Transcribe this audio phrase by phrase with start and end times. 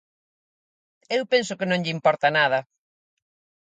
[1.17, 2.59] Eu penso que non lle importa nada.